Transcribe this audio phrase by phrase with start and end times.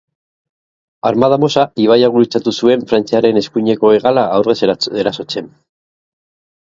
[1.09, 5.53] Armada Mosa ibaia gurutzatu zuen frantziarren eskuineko hegala aurrez erasotzen.